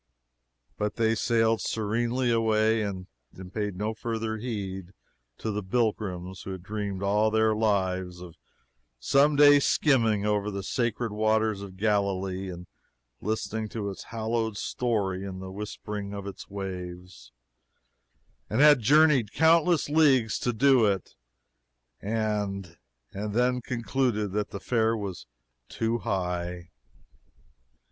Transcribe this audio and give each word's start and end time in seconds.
But 0.79 0.95
they 0.95 1.13
sailed 1.13 1.61
serenely 1.61 2.31
away 2.31 2.81
and 2.81 3.05
paid 3.53 3.75
no 3.75 3.93
further 3.93 4.37
heed 4.37 4.93
to 5.37 5.61
pilgrims 5.61 6.41
who 6.41 6.53
had 6.53 6.63
dreamed 6.63 7.03
all 7.03 7.29
their 7.29 7.53
lives 7.53 8.19
of 8.19 8.35
some 8.99 9.35
day 9.35 9.59
skimming 9.59 10.25
over 10.25 10.49
the 10.49 10.63
sacred 10.63 11.11
waters 11.11 11.61
of 11.61 11.77
Galilee 11.77 12.49
and 12.49 12.65
listening 13.21 13.69
to 13.69 13.91
its 13.91 14.05
hallowed 14.05 14.57
story 14.57 15.23
in 15.23 15.37
the 15.37 15.51
whisperings 15.51 16.15
of 16.15 16.25
its 16.25 16.49
waves, 16.49 17.31
and 18.49 18.59
had 18.59 18.79
journeyed 18.79 19.31
countless 19.31 19.87
leagues 19.87 20.39
to 20.39 20.51
do 20.51 20.83
it, 20.83 21.13
and 22.01 22.79
and 23.13 23.35
then 23.35 23.61
concluded 23.61 24.31
that 24.31 24.49
the 24.49 24.59
fare 24.59 24.97
was 24.97 25.27
too 25.69 25.99
high. 25.99 26.71